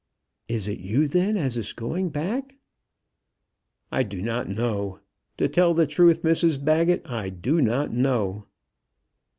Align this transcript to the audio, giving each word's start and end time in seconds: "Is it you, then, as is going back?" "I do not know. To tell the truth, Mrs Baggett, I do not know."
"Is 0.47 0.67
it 0.67 0.79
you, 0.79 1.07
then, 1.07 1.37
as 1.37 1.57
is 1.57 1.73
going 1.73 2.09
back?" 2.09 2.57
"I 3.91 4.01
do 4.01 4.19
not 4.19 4.49
know. 4.49 4.99
To 5.37 5.47
tell 5.47 5.75
the 5.75 5.85
truth, 5.85 6.23
Mrs 6.23 6.65
Baggett, 6.65 7.07
I 7.07 7.29
do 7.29 7.61
not 7.61 7.93
know." 7.93 8.47